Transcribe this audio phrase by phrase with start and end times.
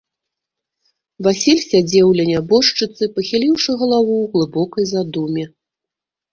[1.27, 5.43] Васіль сядзеў ля нябожчыцы, пахіліўшы галаву ў глыбокай задуме.